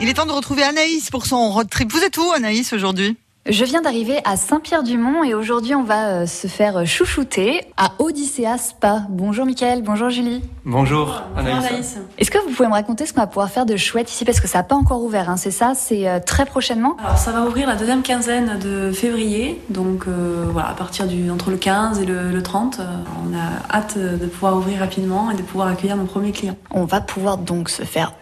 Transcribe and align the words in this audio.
Il 0.00 0.08
est 0.08 0.14
temps 0.14 0.26
de 0.26 0.32
retrouver 0.32 0.64
Anaïs 0.64 1.08
pour 1.08 1.24
son 1.24 1.52
road 1.52 1.70
trip. 1.70 1.92
Vous 1.92 2.02
êtes 2.02 2.16
où 2.16 2.32
Anaïs 2.32 2.72
aujourd'hui? 2.72 3.16
Je 3.46 3.64
viens 3.64 3.80
d'arriver 3.80 4.18
à 4.24 4.36
Saint-Pierre-du-Mont 4.36 5.24
et 5.24 5.32
aujourd'hui 5.32 5.74
on 5.74 5.82
va 5.82 6.08
euh, 6.08 6.26
se 6.26 6.46
faire 6.46 6.86
chouchouter 6.86 7.62
à 7.78 7.92
Odyssea 7.98 8.58
Spa. 8.58 9.04
Bonjour 9.08 9.46
Mickaël, 9.46 9.80
bonjour 9.82 10.10
Julie. 10.10 10.42
Bonjour 10.66 11.22
Anaïs. 11.34 11.96
Est-ce 12.18 12.30
que 12.30 12.36
vous 12.36 12.50
pouvez 12.50 12.68
me 12.68 12.74
raconter 12.74 13.06
ce 13.06 13.14
qu'on 13.14 13.22
va 13.22 13.26
pouvoir 13.26 13.48
faire 13.48 13.64
de 13.64 13.78
chouette 13.78 14.10
ici? 14.10 14.26
Parce 14.26 14.40
que 14.40 14.46
ça 14.46 14.58
n'a 14.58 14.64
pas 14.64 14.74
encore 14.76 15.02
ouvert, 15.02 15.30
hein, 15.30 15.38
c'est 15.38 15.50
ça? 15.50 15.72
C'est 15.74 16.06
euh, 16.06 16.20
très 16.20 16.44
prochainement? 16.44 16.98
Alors 17.02 17.16
ça 17.16 17.32
va 17.32 17.46
ouvrir 17.46 17.66
la 17.66 17.76
deuxième 17.76 18.02
quinzaine 18.02 18.58
de 18.58 18.92
février, 18.92 19.58
donc 19.70 20.06
euh, 20.06 20.44
voilà, 20.52 20.68
à 20.68 20.74
partir 20.74 21.06
du 21.06 21.30
entre 21.30 21.50
le 21.50 21.56
15 21.56 21.98
et 21.98 22.04
le, 22.04 22.30
le 22.30 22.42
30, 22.42 22.80
euh, 22.80 22.84
on 23.24 23.34
a 23.34 23.74
hâte 23.74 23.96
de 23.96 24.26
pouvoir 24.26 24.58
ouvrir 24.58 24.80
rapidement 24.80 25.30
et 25.30 25.34
de 25.34 25.42
pouvoir 25.42 25.68
accueillir 25.68 25.96
nos 25.96 26.04
premiers 26.04 26.32
clients. 26.32 26.56
On 26.72 26.84
va 26.84 27.00
pouvoir 27.00 27.38
donc 27.38 27.70
se 27.70 27.84
faire 27.84 28.12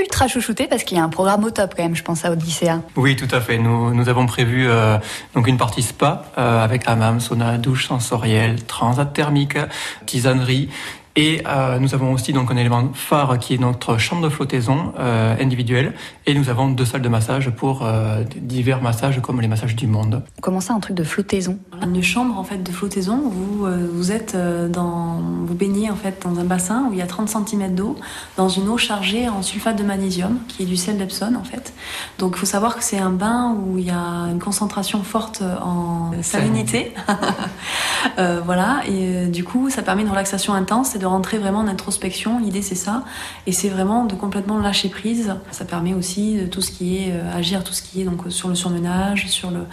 ultra 0.00 0.28
chouchouter 0.28 0.66
parce 0.68 0.84
qu'il 0.84 0.96
y 0.96 1.00
a 1.00 1.04
un 1.04 1.08
programme 1.08 1.44
au 1.44 1.50
top 1.50 1.74
quand 1.76 1.82
même, 1.82 1.96
je 1.96 2.02
pense 2.02 2.24
à 2.24 2.30
Odyssea. 2.30 2.80
Oui, 2.96 3.16
tout 3.16 3.28
à 3.30 3.40
fait. 3.40 3.58
Nous, 3.58 3.94
nous 3.94 4.08
avons 4.08 4.26
prévu 4.26 4.66
euh, 4.68 4.98
donc 5.34 5.46
une 5.46 5.56
partie 5.56 5.82
spa 5.82 6.24
euh, 6.36 6.64
avec 6.64 6.86
hammam, 6.86 7.20
sauna, 7.20 7.58
douche 7.58 7.88
sensorielle, 7.88 8.64
transat 8.64 9.12
thermique, 9.12 9.58
tisanerie. 10.06 10.68
Et 11.16 11.42
euh, 11.48 11.80
nous 11.80 11.94
avons 11.94 12.12
aussi 12.12 12.32
donc 12.32 12.52
un 12.52 12.56
élément 12.56 12.90
phare 12.94 13.40
qui 13.40 13.54
est 13.54 13.58
notre 13.58 13.98
chambre 13.98 14.22
de 14.22 14.28
flottaison 14.28 14.92
euh, 15.00 15.34
individuelle. 15.40 15.94
Et 16.26 16.34
nous 16.34 16.48
avons 16.48 16.68
deux 16.68 16.84
salles 16.84 17.02
de 17.02 17.08
massage 17.08 17.50
pour 17.50 17.84
euh, 17.84 18.22
divers 18.36 18.80
massages 18.80 19.20
comme 19.20 19.40
les 19.40 19.48
massages 19.48 19.74
du 19.74 19.88
monde. 19.88 20.22
Comment 20.40 20.60
ça, 20.60 20.74
un 20.74 20.78
truc 20.78 20.94
de 20.94 21.02
flottaison? 21.02 21.58
Une 21.82 22.02
chambre 22.02 22.38
en 22.38 22.44
fait 22.44 22.62
de 22.62 22.70
flottaison, 22.70 23.22
vous 23.24 23.66
euh, 23.66 23.88
vous 23.92 24.12
êtes 24.12 24.34
euh, 24.34 24.68
dans 24.68 25.20
vous 25.44 25.54
baignez 25.54 25.90
en 25.90 25.96
fait 25.96 26.22
dans 26.22 26.38
un 26.38 26.44
bassin 26.44 26.86
où 26.88 26.92
il 26.92 26.98
y 26.98 27.02
a 27.02 27.06
30 27.06 27.28
cm 27.28 27.74
d'eau 27.74 27.96
dans 28.36 28.48
une 28.48 28.68
eau 28.68 28.76
chargée 28.76 29.28
en 29.28 29.42
sulfate 29.42 29.76
de 29.76 29.82
magnésium 29.82 30.38
qui 30.48 30.62
est 30.62 30.66
du 30.66 30.76
sel 30.76 30.98
d'Epsom 30.98 31.36
en 31.36 31.44
fait. 31.44 31.72
Donc 32.18 32.34
il 32.36 32.38
faut 32.38 32.46
savoir 32.46 32.76
que 32.76 32.84
c'est 32.84 32.98
un 32.98 33.10
bain 33.10 33.56
où 33.58 33.78
il 33.78 33.86
y 33.86 33.90
a 33.90 34.28
une 34.30 34.38
concentration 34.38 35.02
forte 35.02 35.42
en 35.42 36.12
salinité. 36.22 36.94
Euh, 38.16 38.40
voilà 38.44 38.82
et 38.86 39.26
du 39.26 39.42
coup 39.42 39.70
ça 39.70 39.82
permet 39.82 40.02
une 40.02 40.10
relaxation 40.10 40.54
intense 40.54 40.94
et 40.94 40.98
de 40.98 41.06
rentrer 41.06 41.38
vraiment 41.38 41.58
en 41.58 41.66
introspection. 41.66 42.38
L'idée 42.38 42.62
c'est 42.62 42.76
ça 42.76 43.04
et 43.46 43.52
c'est 43.52 43.68
vraiment 43.68 44.04
de 44.04 44.14
complètement 44.14 44.58
lâcher 44.58 44.88
prise. 44.88 45.34
Ça 45.50 45.64
permet 45.64 45.94
aussi 45.94 46.36
de 46.36 46.46
tout 46.46 46.60
ce 46.60 46.70
qui 46.70 46.96
est 46.96 47.12
euh, 47.12 47.36
agir 47.36 47.64
tout 47.64 47.72
ce 47.72 47.82
qui 47.82 48.02
est 48.02 48.04
donc 48.04 48.22
sur 48.30 48.48
le 48.48 48.54
surmenage, 48.54 49.26
sur 49.28 49.50
le 49.50 49.66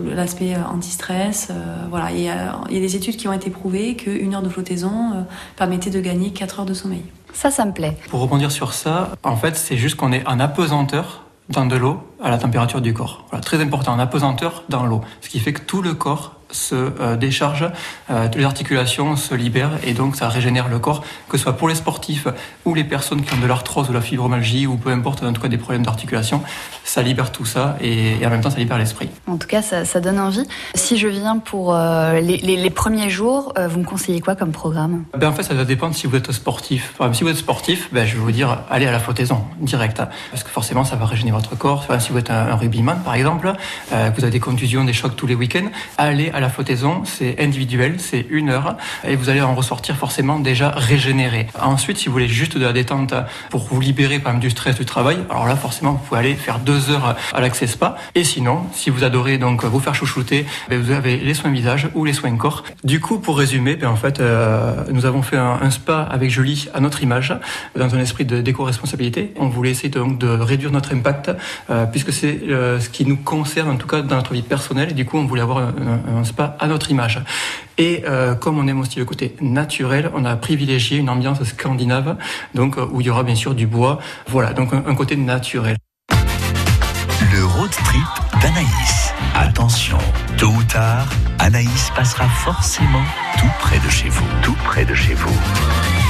l'aspect 0.00 0.56
anti-stress. 0.56 1.41
Euh, 1.50 1.86
voilà, 1.90 2.06
euh, 2.06 2.52
il 2.70 2.74
y 2.74 2.78
a 2.78 2.80
des 2.80 2.96
études 2.96 3.16
qui 3.16 3.28
ont 3.28 3.32
été 3.32 3.50
prouvées 3.50 3.96
qu'une 3.96 4.34
heure 4.34 4.42
de 4.42 4.48
flottaison 4.48 5.12
euh, 5.14 5.22
permettait 5.56 5.90
de 5.90 6.00
gagner 6.00 6.30
4 6.30 6.60
heures 6.60 6.66
de 6.66 6.74
sommeil. 6.74 7.02
Ça, 7.32 7.50
ça 7.50 7.64
me 7.64 7.72
plaît. 7.72 7.96
Pour 8.10 8.20
rebondir 8.20 8.50
sur 8.50 8.72
ça, 8.72 9.10
en 9.22 9.36
fait, 9.36 9.56
c'est 9.56 9.76
juste 9.76 9.96
qu'on 9.96 10.12
est 10.12 10.26
en 10.26 10.38
apesanteur 10.38 11.24
dans 11.48 11.66
de 11.66 11.76
l'eau 11.76 12.00
à 12.22 12.30
la 12.30 12.38
température 12.38 12.80
du 12.80 12.94
corps. 12.94 13.24
Voilà, 13.30 13.42
très 13.42 13.60
important, 13.60 13.92
en 13.92 13.98
apesanteur 13.98 14.64
dans 14.68 14.86
l'eau. 14.86 15.00
Ce 15.20 15.28
qui 15.28 15.40
fait 15.40 15.52
que 15.52 15.60
tout 15.60 15.82
le 15.82 15.94
corps 15.94 16.36
se 16.52 16.74
euh, 16.74 17.16
décharge, 17.16 17.66
euh, 18.10 18.28
les 18.36 18.44
articulations 18.44 19.16
se 19.16 19.34
libèrent 19.34 19.78
et 19.84 19.92
donc 19.94 20.16
ça 20.16 20.28
régénère 20.28 20.68
le 20.68 20.78
corps, 20.78 21.02
que 21.28 21.36
ce 21.36 21.42
soit 21.44 21.54
pour 21.56 21.68
les 21.68 21.74
sportifs 21.74 22.28
ou 22.64 22.74
les 22.74 22.84
personnes 22.84 23.22
qui 23.22 23.34
ont 23.34 23.38
de 23.38 23.46
l'arthrose 23.46 23.88
ou 23.90 23.92
la 23.92 24.00
fibromyalgie 24.00 24.66
ou 24.66 24.76
peu 24.76 24.90
importe, 24.90 25.22
en 25.24 25.32
tout 25.32 25.40
cas 25.42 25.48
des 25.48 25.58
problèmes 25.58 25.82
d'articulation, 25.84 26.42
ça 26.84 27.02
libère 27.02 27.32
tout 27.32 27.44
ça 27.46 27.76
et, 27.80 28.20
et 28.20 28.26
en 28.26 28.30
même 28.30 28.40
temps 28.42 28.50
ça 28.50 28.58
libère 28.58 28.78
l'esprit. 28.78 29.08
En 29.26 29.36
tout 29.36 29.48
cas, 29.48 29.62
ça, 29.62 29.84
ça 29.84 30.00
donne 30.00 30.20
envie. 30.20 30.44
Si 30.74 30.98
je 30.98 31.08
viens 31.08 31.38
pour 31.38 31.74
euh, 31.74 32.20
les, 32.20 32.36
les- 32.38 32.56
les 32.56 32.70
premiers 32.70 33.10
jours, 33.10 33.54
vous 33.68 33.78
me 33.80 33.84
conseillez 33.84 34.20
quoi 34.20 34.34
comme 34.36 34.52
programme? 34.52 35.04
Ben 35.18 35.28
en 35.28 35.32
fait, 35.32 35.42
ça 35.42 35.54
va 35.54 35.64
dépendre 35.64 35.94
si 35.94 36.06
vous 36.06 36.16
êtes 36.16 36.30
sportif. 36.32 36.94
Si 37.12 37.24
vous 37.24 37.30
êtes 37.30 37.36
sportif, 37.36 37.88
ben, 37.92 38.06
je 38.06 38.14
vais 38.14 38.20
vous 38.20 38.30
dire, 38.32 38.58
allez 38.70 38.86
à 38.86 38.92
la 38.92 38.98
flottaison, 39.00 39.44
direct. 39.60 40.02
Parce 40.30 40.44
que 40.44 40.50
forcément, 40.50 40.84
ça 40.84 40.96
va 40.96 41.06
régénérer 41.06 41.36
votre 41.36 41.56
corps. 41.56 41.78
Enfin, 41.78 41.98
si 41.98 42.12
vous 42.12 42.18
êtes 42.18 42.30
un, 42.30 42.48
un 42.48 42.56
rugbyman, 42.56 42.98
par 43.04 43.14
exemple, 43.14 43.52
que 43.90 43.94
vous 44.16 44.22
avez 44.22 44.30
des 44.30 44.40
contusions, 44.40 44.84
des 44.84 44.92
chocs 44.92 45.16
tous 45.16 45.26
les 45.26 45.34
week-ends, 45.34 45.70
allez 45.98 46.30
à 46.30 46.40
la 46.42 46.50
flottaison. 46.50 47.02
C'est 47.04 47.40
individuel, 47.40 47.94
c'est 47.98 48.26
une 48.30 48.50
heure. 48.50 48.76
Et 49.06 49.16
vous 49.16 49.28
allez 49.30 49.40
en 49.40 49.54
ressortir 49.54 49.96
forcément 49.96 50.38
déjà 50.38 50.68
régénéré. 50.70 51.46
Ensuite, 51.60 51.96
si 51.98 52.06
vous 52.06 52.12
voulez 52.12 52.28
juste 52.28 52.58
de 52.58 52.64
la 52.64 52.72
détente 52.72 53.14
pour 53.50 53.64
vous 53.64 53.80
libérer 53.80 54.20
quand 54.20 54.30
même 54.32 54.40
du 54.40 54.50
stress 54.50 54.76
du 54.76 54.84
travail, 54.84 55.18
alors 55.30 55.46
là, 55.46 55.56
forcément, 55.56 55.92
vous 55.92 55.98
pouvez 56.06 56.20
aller 56.20 56.34
faire 56.34 56.58
deux 56.58 56.90
heures 56.90 57.16
à 57.32 57.40
l'accès 57.40 57.66
spa. 57.66 57.96
Et 58.14 58.24
sinon, 58.24 58.64
si 58.74 58.90
vous 58.90 59.04
adorez 59.04 59.38
donc 59.38 59.64
vous 59.64 59.80
faire 59.80 59.94
chouchouter, 59.94 60.44
ben, 60.68 60.80
vous 60.80 60.90
avez 60.90 61.16
les 61.16 61.34
soins 61.34 61.50
visage 61.50 61.88
ou 61.94 62.04
les 62.04 62.12
soins 62.12 62.36
corps. 62.36 62.64
Du 62.84 63.00
coup, 63.00 63.18
pour 63.18 63.38
résumer, 63.38 63.76
ben, 63.76 63.88
en 63.88 63.96
fait, 63.96 64.20
euh, 64.20 64.74
nous 64.90 65.06
avons 65.06 65.22
fait 65.22 65.36
un, 65.38 65.58
un 65.62 65.70
spa 65.70 66.02
avec 66.10 66.30
Julie 66.30 66.68
à 66.74 66.80
notre 66.80 67.02
image, 67.02 67.34
dans 67.78 67.94
un 67.94 67.98
esprit 68.00 68.24
de 68.24 68.40
d'éco-responsabilité. 68.40 69.32
On 69.38 69.48
voulait 69.48 69.70
essayer 69.70 69.88
donc 69.88 70.18
de 70.18 70.26
réduire 70.28 70.70
notre 70.72 70.92
impact, 70.94 71.30
euh, 71.70 71.86
puisque 71.86 72.12
c'est 72.12 72.40
euh, 72.48 72.80
ce 72.80 72.88
qui 72.88 73.04
nous 73.06 73.16
concerne, 73.16 73.70
en 73.70 73.76
tout 73.76 73.86
cas 73.86 74.02
dans 74.02 74.16
notre 74.16 74.32
vie 74.34 74.42
personnelle. 74.42 74.90
Et 74.90 74.94
du 74.94 75.04
coup, 75.04 75.18
on 75.18 75.26
voulait 75.26 75.42
avoir 75.42 75.58
un, 75.58 75.68
un- 76.18 76.24
spa 76.32 76.56
à 76.58 76.66
notre 76.66 76.90
image. 76.90 77.20
Et 77.78 78.04
euh, 78.06 78.34
comme 78.34 78.58
on 78.58 78.66
aime 78.66 78.80
aussi 78.80 78.98
le 78.98 79.04
côté 79.04 79.36
naturel, 79.40 80.10
on 80.14 80.24
a 80.24 80.36
privilégié 80.36 80.98
une 80.98 81.10
ambiance 81.10 81.42
scandinave, 81.44 82.16
donc 82.54 82.78
euh, 82.78 82.86
où 82.90 83.00
il 83.00 83.06
y 83.06 83.10
aura 83.10 83.22
bien 83.22 83.34
sûr 83.34 83.54
du 83.54 83.66
bois. 83.66 83.98
Voilà, 84.28 84.52
donc 84.52 84.72
un 84.72 84.94
côté 84.94 85.16
naturel. 85.16 85.76
Le 87.32 87.44
road 87.44 87.70
trip 87.70 88.42
d'Anaïs. 88.42 89.14
Attention, 89.34 89.98
tôt 90.36 90.48
ou 90.48 90.62
tard, 90.64 91.06
Anaïs 91.38 91.90
passera 91.96 92.26
forcément 92.28 93.04
tout 93.38 93.50
près 93.60 93.78
de 93.78 93.88
chez 93.88 94.08
vous. 94.08 94.26
Tout 94.42 94.56
près 94.64 94.84
de 94.84 94.94
chez 94.94 95.14
vous. 95.14 96.01